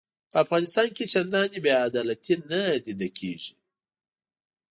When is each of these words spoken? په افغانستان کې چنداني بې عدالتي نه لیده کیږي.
په 0.31 0.37
افغانستان 0.43 0.87
کې 0.95 1.09
چنداني 1.13 1.59
بې 1.63 1.73
عدالتي 1.87 2.35
نه 2.49 2.61
لیده 2.83 3.09
کیږي. 3.17 3.53